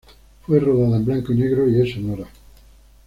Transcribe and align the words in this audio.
Fue 0.47 0.59
rodada 0.59 0.97
en 0.97 1.05
blanco 1.05 1.31
y 1.31 1.35
negro 1.37 1.69
y 1.69 1.79
es 1.79 1.93
sonora. 1.93 2.25